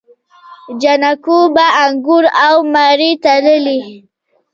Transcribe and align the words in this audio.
جانکو 0.81 1.37
به 1.55 1.65
انګور 1.83 2.25
او 2.45 2.55
مڼې 2.73 3.11
تللې. 3.23 3.81